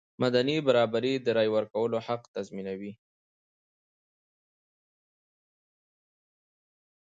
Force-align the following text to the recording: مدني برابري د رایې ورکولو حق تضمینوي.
مدني 0.23 0.55
برابري 0.67 1.13
د 1.19 1.27
رایې 1.37 1.51
ورکولو 1.55 1.97
حق 2.07 2.23
تضمینوي. 2.35 2.91